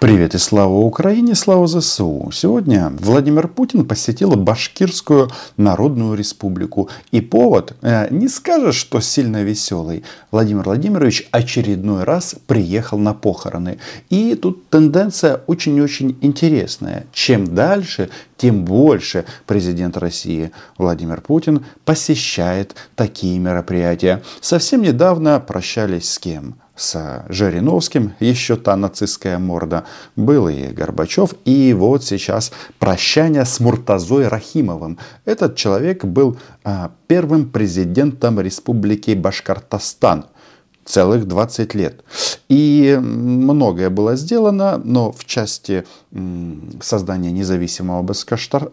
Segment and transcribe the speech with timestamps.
[0.00, 2.30] Привет и слава Украине, слава ЗСУ.
[2.32, 6.88] Сегодня Владимир Путин посетил Башкирскую Народную Республику.
[7.10, 10.04] И повод, э, не скажешь, что сильно веселый.
[10.30, 13.78] Владимир Владимирович очередной раз приехал на похороны.
[14.08, 17.06] И тут тенденция очень-очень интересная.
[17.12, 24.22] Чем дальше, тем больше президент России Владимир Путин посещает такие мероприятия.
[24.40, 26.54] Совсем недавно прощались с кем?
[26.78, 29.84] С Жириновским, еще та нацистская морда,
[30.16, 34.98] был и Горбачев, и вот сейчас прощание с Муртазой Рахимовым.
[35.24, 40.26] Этот человек был а, первым президентом Республики Башкортостан
[40.84, 42.02] целых 20 лет.
[42.48, 45.84] И многое было сделано, но в части
[46.80, 48.02] создания независимого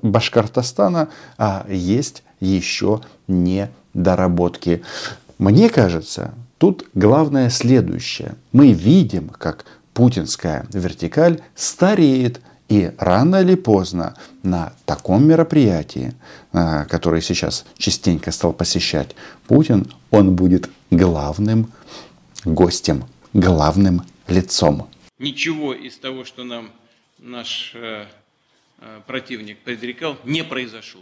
[0.02, 4.84] Башкортостана а, есть еще недоработки.
[5.38, 6.34] Мне кажется,
[6.66, 8.34] Тут главное следующее.
[8.52, 12.42] Мы видим, как путинская вертикаль стареет.
[12.70, 16.16] И рано или поздно на таком мероприятии,
[16.54, 21.72] а, которое сейчас частенько стал посещать Путин, он будет главным
[22.46, 24.90] гостем, главным лицом.
[25.20, 26.72] Ничего из того, что нам
[27.20, 28.06] наш э,
[28.80, 31.02] э, противник предрекал, не произошло.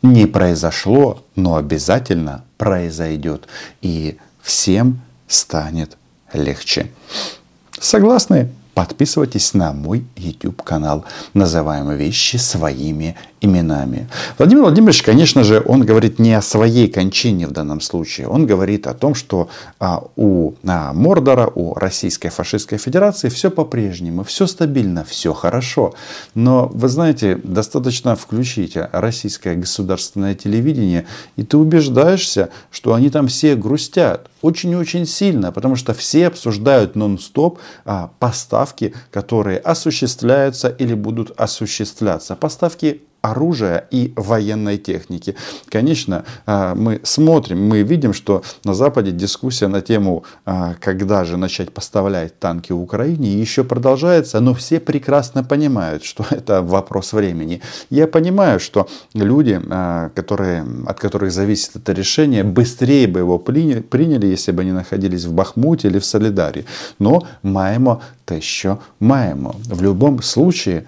[0.00, 3.46] Не произошло, но обязательно произойдет.
[3.82, 5.98] И всем станет
[6.32, 6.92] легче.
[7.78, 8.48] Согласны?
[8.74, 11.04] Подписывайтесь на мой YouTube канал.
[11.34, 14.08] Называем вещи своими именами.
[14.38, 18.28] Владимир Владимирович, конечно же, он говорит не о своей кончине в данном случае.
[18.28, 19.48] Он говорит о том, что
[19.78, 25.94] а, у а, Мордора, у Российской фашистской федерации все по-прежнему, все стабильно, все хорошо.
[26.34, 33.54] Но, вы знаете, достаточно включить российское государственное телевидение, и ты убеждаешься, что они там все
[33.54, 34.28] грустят.
[34.42, 42.36] Очень-очень сильно, потому что все обсуждают нон-стоп а, поставки, которые осуществляются или будут осуществляться.
[42.36, 45.34] Поставки оружия и военной техники.
[45.68, 51.36] Конечно, а, мы смотрим, мы видим, что на Западе дискуссия на тему, а, когда же
[51.36, 57.60] начать поставлять танки Украине, еще продолжается, но все прекрасно понимают, что это вопрос времени.
[57.90, 64.26] Я понимаю, что люди, а, которые, от которых зависит это решение, быстрее бы его приняли,
[64.26, 66.64] если бы они находились в Бахмуте или в Солидаре.
[66.98, 69.54] Но маемо то еще маемо.
[69.64, 70.84] В любом случае,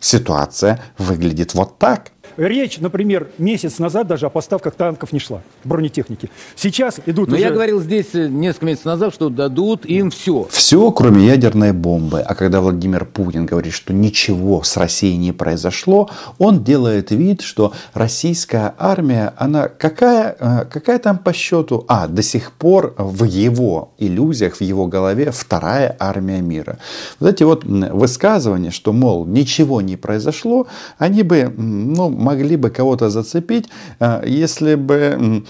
[0.00, 2.12] ситуация выглядит вот так.
[2.36, 6.30] Речь, например, месяц назад даже о поставках танков не шла, бронетехники.
[6.56, 7.44] Сейчас идут Но уже...
[7.44, 10.46] я говорил здесь э, несколько месяцев назад, что дадут им все.
[10.50, 12.20] Все, кроме ядерной бомбы.
[12.20, 17.72] А когда Владимир Путин говорит, что ничего с Россией не произошло, он делает вид, что
[17.94, 21.84] российская армия, она какая, э, какая там по счету?
[21.88, 26.78] А, до сих пор в его иллюзиях, в его голове вторая армия мира.
[27.18, 30.66] Вот эти вот высказывания, что, мол, ничего не произошло,
[30.98, 33.68] они бы, ну, могли бы кого-то зацепить,
[34.00, 35.42] э, если бы,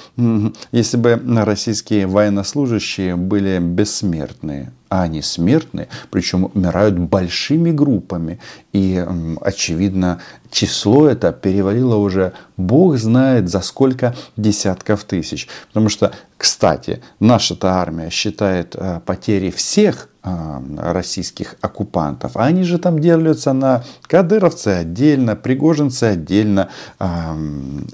[0.72, 8.40] если бы российские военнослужащие были бессмертные а они смертны, причем умирают большими группами.
[8.72, 9.02] И,
[9.40, 10.20] очевидно,
[10.50, 15.48] число это перевалило уже, бог знает, за сколько десятков тысяч.
[15.68, 22.36] Потому что, кстати, наша-то армия считает э, потери всех а, российских оккупантов.
[22.36, 26.68] А они же там делятся на кадыровцы отдельно, пригожинцы отдельно,
[26.98, 27.34] а,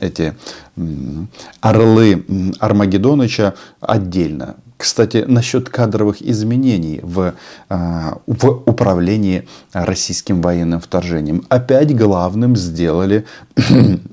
[0.01, 0.35] эти
[1.61, 2.25] орлы
[2.59, 4.57] Армагеддоныча отдельно.
[4.77, 7.35] Кстати, насчет кадровых изменений в,
[7.69, 11.45] а, в управлении российским военным вторжением.
[11.49, 13.25] Опять главным сделали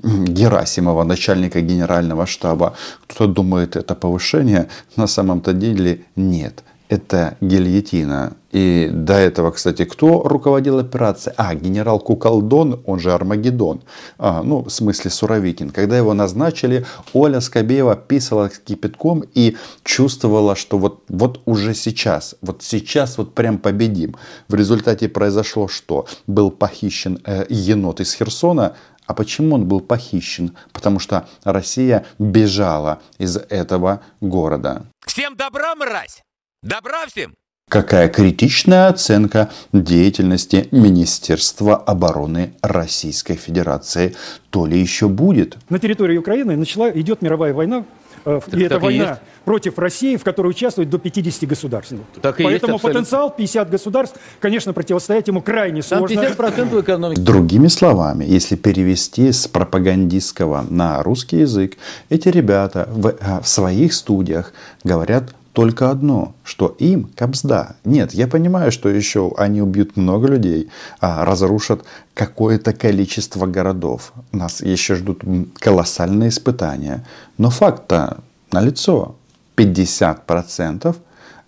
[0.02, 2.74] Герасимова, начальника генерального штаба.
[3.06, 4.68] Кто-то думает, это повышение.
[4.96, 6.64] На самом-то деле нет
[6.94, 8.36] это гильотина.
[8.52, 11.34] И до этого, кстати, кто руководил операцией?
[11.36, 13.82] А, генерал Куколдон, он же Армагеддон.
[14.16, 15.70] А, ну, в смысле Суровикин.
[15.70, 22.62] Когда его назначили, Оля Скобеева писала кипятком и чувствовала, что вот, вот уже сейчас, вот
[22.62, 24.14] сейчас вот прям победим.
[24.48, 26.06] В результате произошло что?
[26.28, 28.76] Был похищен э, енот из Херсона,
[29.06, 30.56] а почему он был похищен?
[30.72, 34.86] Потому что Россия бежала из этого города.
[35.04, 36.22] Всем добра, мразь!
[36.64, 37.34] Добра всем!
[37.68, 44.16] Какая критичная оценка деятельности Министерства обороны Российской Федерации
[44.48, 45.58] то ли еще будет?
[45.68, 47.84] На территории Украины начала, идет мировая война,
[48.24, 49.20] э, так, и это война есть.
[49.44, 51.96] против России, в которой участвует до 50 государств.
[52.22, 56.16] Так Поэтому есть потенциал 50 государств, конечно, противостоять ему крайне сложно.
[56.34, 57.20] Там 50% экономики.
[57.20, 61.76] Другими словами, если перевести с пропагандистского на русский язык,
[62.08, 67.76] эти ребята в, э, в своих студиях говорят только одно, что им капсда.
[67.84, 70.68] Нет, я понимаю, что еще они убьют много людей,
[71.00, 74.12] а разрушат какое-то количество городов.
[74.32, 75.22] Нас еще ждут
[75.54, 77.04] колоссальные испытания.
[77.38, 78.18] Но факт-то
[78.52, 79.14] налицо.
[79.56, 80.96] 50%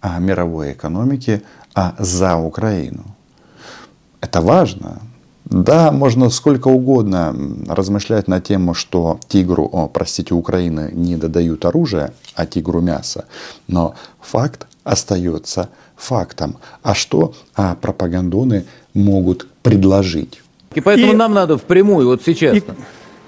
[0.01, 1.43] а, мировой экономики
[1.75, 3.05] а, за Украину.
[4.21, 5.01] Это важно.
[5.49, 7.35] Да, можно сколько угодно
[7.69, 13.27] размышлять на тему, что тигру, о, простите, Украины не додают оружие, а тигру мясо.
[13.69, 16.57] Но факт остается фактом.
[16.83, 20.43] А что а, пропагандоны могут предложить?
[20.75, 22.57] И поэтому и, нам надо впрямую, вот сейчас.
[22.57, 22.63] И,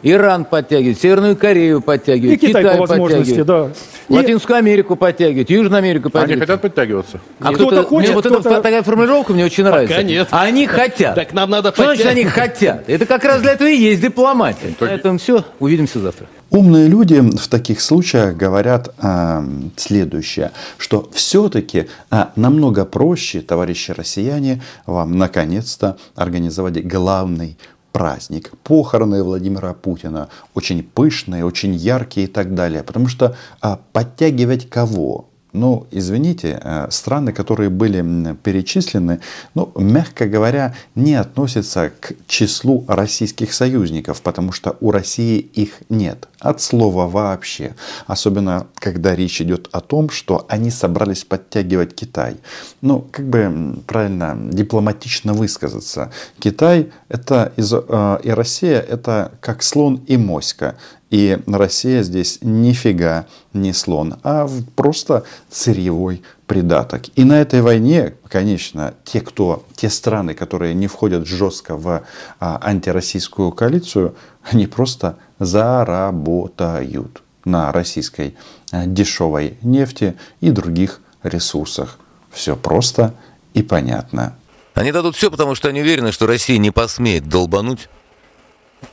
[0.03, 3.71] Иран подтягивает, Северную Корею подтягивает, и Китай, Китай по возможности, да.
[4.09, 6.39] Латинскую Америку подтягивает, Южную Америку подтягивает.
[6.39, 7.21] Они хотят подтягиваться.
[7.41, 9.97] А кто-то хочет, мне вот эта такая формулировка мне очень нравится.
[9.97, 10.29] Пока нет.
[10.31, 11.15] Они хотят.
[11.15, 12.89] Так нам надо Что значит они хотят?
[12.89, 14.75] Это как раз для этого и есть дипломатия.
[14.79, 16.27] Поэтому все, увидимся завтра.
[16.51, 19.43] Умные люди в таких случаях говорят э,
[19.77, 27.59] следующее, что все-таки э, намного проще, товарищи россияне, вам наконец-то организовать главный
[27.99, 32.83] праздник, похороны Владимира Путина, очень пышные, очень яркие и так далее.
[32.83, 35.28] Потому что а, подтягивать кого?
[35.53, 39.21] Ну, извините, э, страны, которые были перечислены,
[39.55, 46.29] ну, мягко говоря, не относятся к числу российских союзников, потому что у России их нет.
[46.39, 47.75] От слова вообще.
[48.06, 52.37] Особенно, когда речь идет о том, что они собрались подтягивать Китай.
[52.83, 56.12] Ну, как бы правильно, дипломатично высказаться.
[56.39, 60.77] Китай это из, э, и Россия это как слон и моська.
[61.10, 67.05] И Россия здесь нифига не слон, а просто сырьевой придаток.
[67.16, 72.02] И на этой войне, конечно, те, кто, те страны, которые не входят жестко в
[72.40, 78.37] а, антироссийскую коалицию, они просто заработают на российской
[78.70, 81.99] а, дешевой нефти и других ресурсах.
[82.31, 83.14] Все просто
[83.55, 84.37] и понятно.
[84.75, 87.88] Они дадут все, потому что они уверены, что Россия не посмеет долбануть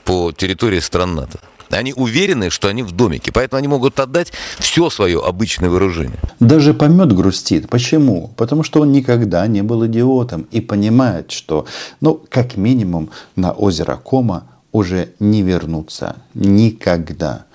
[0.04, 1.40] по территории стран НАТО.
[1.70, 6.20] Они уверены, что они в домике, поэтому они могут отдать все свое обычное вооружение.
[6.40, 7.70] Даже помет грустит.
[7.70, 8.32] Почему?
[8.38, 11.66] Потому что он никогда не был идиотом и понимает, что,
[12.02, 17.46] ну, как минимум на озеро Кома уже не вернуться никогда.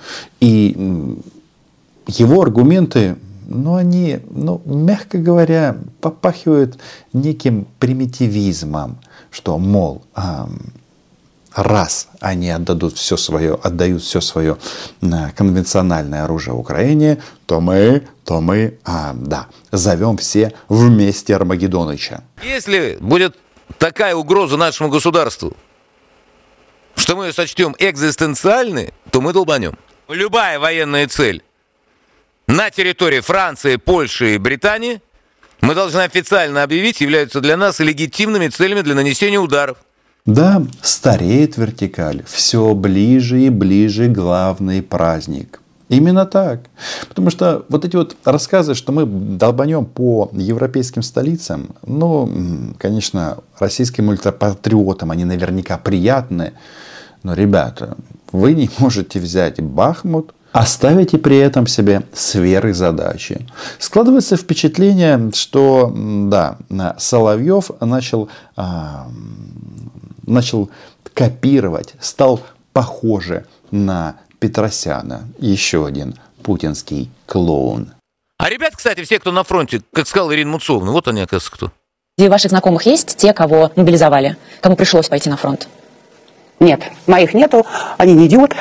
[0.41, 1.19] И
[2.07, 3.17] его аргументы,
[3.47, 6.79] ну, они, ну, мягко говоря, попахивают
[7.13, 8.99] неким примитивизмом,
[9.31, 10.03] что, мол,
[11.55, 14.57] раз они отдадут все свое, отдают все свое
[15.01, 22.23] конвенциональное оружие Украине, то мы, то мы, а, да, зовем все вместе Армагеддоныча.
[22.43, 23.37] Если будет
[23.79, 25.57] такая угроза нашему государству,
[26.97, 29.77] что мы ее сочтем экзистенциальной, то мы долбанем.
[30.09, 31.43] Любая военная цель
[32.47, 35.01] на территории Франции, Польши и Британии
[35.61, 39.79] мы должны официально объявить, являются для нас легитимными целями для нанесения ударов.
[40.27, 45.61] Да, стареет вертикаль, все ближе и ближе главный праздник.
[45.89, 46.61] Именно так.
[47.09, 52.31] Потому что вот эти вот рассказы, что мы долбанем по европейским столицам, ну,
[52.79, 56.53] конечно, российским ультрапатриотам они наверняка приятны.
[57.25, 57.97] Но, ребята,
[58.31, 63.47] вы не можете взять Бахмут, Оставите при этом себе сферы задачи.
[63.79, 66.57] Складывается впечатление, что да,
[66.99, 69.07] Соловьев начал а,
[70.31, 70.71] начал
[71.15, 72.41] копировать, стал
[72.73, 75.29] похоже на Петросяна.
[75.39, 77.93] Еще один путинский клоун.
[78.39, 81.73] А ребят, кстати, все, кто на фронте, как сказала Ирина Муцовна, вот они, оказывается, кто.
[82.17, 85.69] Среди ваших знакомых есть те, кого мобилизовали, кому пришлось пойти на фронт?
[86.59, 87.67] Нет, моих нету,
[87.99, 88.57] они не идиоты.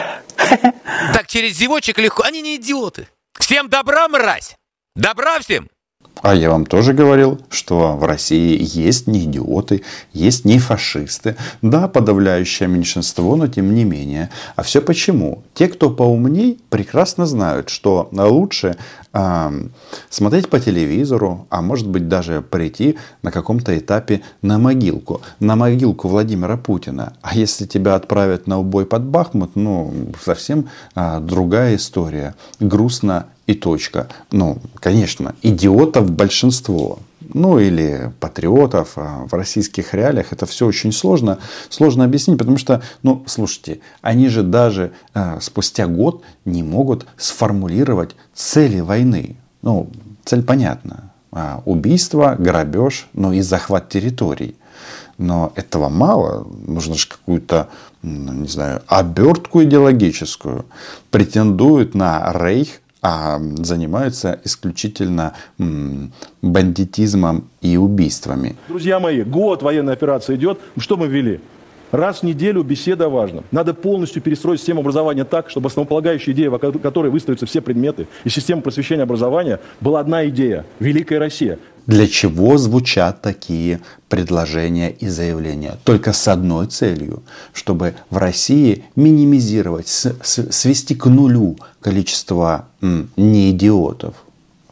[1.14, 3.08] Так через зевочек легко, они не идиоты.
[3.38, 4.56] Всем добра, мразь!
[4.96, 5.70] Добра всем!
[6.22, 11.36] А я вам тоже говорил, что в России есть не идиоты, есть не фашисты.
[11.62, 14.30] Да, подавляющее меньшинство, но тем не менее.
[14.56, 15.44] А все почему?
[15.54, 18.76] Те, кто поумней, прекрасно знают, что лучше
[19.14, 19.52] э,
[20.10, 25.22] смотреть по телевизору, а может быть даже прийти на каком-то этапе на могилку.
[25.40, 27.14] На могилку Владимира Путина.
[27.22, 32.36] А если тебя отправят на убой под Бахмут, ну, совсем э, другая история.
[32.60, 34.08] Грустно и точка.
[34.32, 37.00] Ну, конечно, идиотов большинство.
[37.34, 40.32] Ну, или патриотов а в российских реалиях.
[40.32, 41.40] Это все очень сложно.
[41.70, 48.16] Сложно объяснить, потому что, ну, слушайте, они же даже э, спустя год не могут сформулировать
[48.36, 49.36] цели войны.
[49.64, 49.90] Ну,
[50.26, 51.12] цель понятна.
[51.32, 54.56] А, убийство, грабеж, ну и захват территорий.
[55.18, 56.48] Но этого мало.
[56.68, 57.70] Нужно же какую-то,
[58.04, 60.66] не знаю, обертку идеологическую.
[61.10, 65.34] Претендуют на рейх а занимаются исключительно
[66.42, 68.56] бандитизмом и убийствами.
[68.68, 70.60] Друзья мои, год военная операция идет.
[70.78, 71.40] Что мы ввели?
[71.92, 73.44] Раз в неделю беседа важна.
[73.52, 78.30] Надо полностью перестроить систему образования так, чтобы основополагающая идея, в которой выставятся все предметы, и
[78.30, 81.58] система просвещения образования была одна идея– Великая Россия.
[81.88, 83.80] Для чего звучат такие
[84.10, 85.78] предложения и заявления?
[85.84, 94.14] Только с одной целью, чтобы в России минимизировать, свести к нулю количество неидиотов.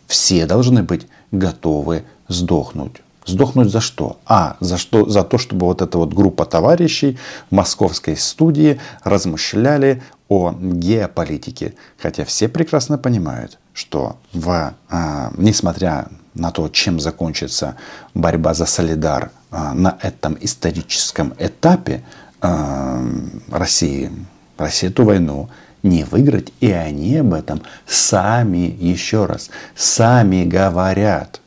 [0.06, 3.02] Все должны быть готовы сдохнуть.
[3.28, 4.20] Сдохнуть за что?
[4.26, 7.20] А, за, что, за то, чтобы вот эта вот группа товарищей
[7.52, 11.74] в московской студии размышляли о геополитике.
[11.98, 17.76] Хотя все прекрасно понимают, что в, а, несмотря на то, чем закончится
[18.14, 22.04] борьба за солидар а, на этом историческом этапе
[22.40, 23.06] а,
[23.52, 24.10] России,
[24.58, 25.50] Россия эту войну
[25.84, 31.42] не выиграть, и они об этом сами, еще раз, сами говорят–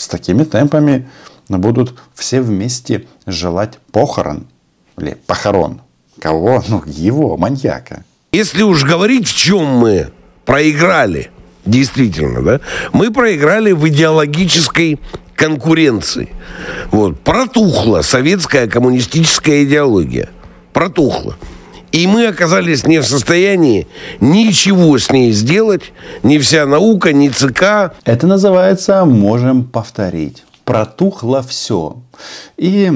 [0.00, 1.06] с такими темпами
[1.48, 4.46] будут все вместе желать похорон
[4.98, 5.82] или похорон.
[6.18, 6.64] Кого?
[6.68, 8.04] Ну, его, маньяка.
[8.32, 10.10] Если уж говорить, в чем мы
[10.46, 11.30] проиграли,
[11.66, 12.60] действительно, да,
[12.94, 14.98] мы проиграли в идеологической
[15.34, 16.30] конкуренции.
[16.90, 20.30] Вот, протухла советская коммунистическая идеология.
[20.72, 21.36] Протухла.
[21.92, 23.88] И мы оказались не в состоянии
[24.20, 25.92] ничего с ней сделать,
[26.22, 27.94] ни вся наука, ни ЦК.
[28.04, 30.44] Это называется «можем повторить».
[30.64, 31.96] Протухло все.
[32.56, 32.88] И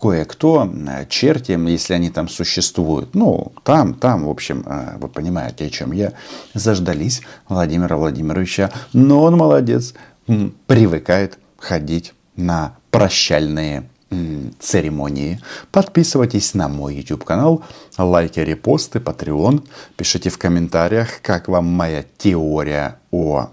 [0.00, 0.70] кое-кто,
[1.08, 5.90] черти, если они там существуют, ну, там, там, в общем, э, вы понимаете, о чем
[5.90, 6.12] я,
[6.54, 8.70] заждались Владимира Владимировича.
[8.92, 9.94] Но он молодец,
[10.68, 13.88] привыкает ходить на прощальные
[14.58, 15.40] церемонии.
[15.70, 17.64] Подписывайтесь на мой YouTube канал,
[17.98, 19.66] лайки, репосты, Patreon.
[19.96, 23.50] Пишите в комментариях, как вам моя теория о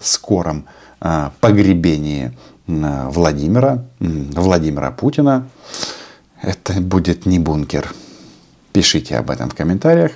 [0.00, 0.66] скором
[1.00, 2.36] а, погребении
[2.66, 5.48] Владимира, Владимира Путина.
[6.42, 7.92] Это будет не бункер.
[8.72, 10.12] Пишите об этом в комментариях.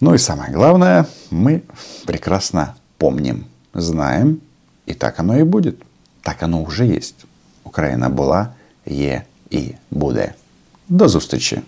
[0.00, 1.62] Ну и самое главное, мы
[2.06, 4.40] прекрасно помним, знаем,
[4.86, 5.80] и так оно и будет.
[6.22, 7.24] Так оно уже есть.
[7.64, 8.54] Украина была
[8.85, 10.33] є і буде.
[10.89, 11.61] До зустрічі!